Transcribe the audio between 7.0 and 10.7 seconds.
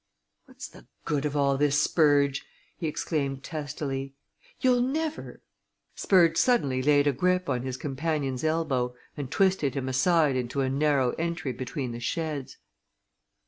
a grip on his companion's elbow and twisted him aside into